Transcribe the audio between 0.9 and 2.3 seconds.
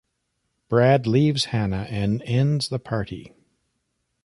leaves Hannah and